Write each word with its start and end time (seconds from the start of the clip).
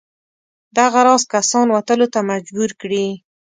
دغه 0.77 0.99
راز 1.07 1.23
کسان 1.33 1.67
وتلو 1.71 2.07
ته 2.13 2.19
مجبور 2.31 2.69
کړي. 2.81 3.05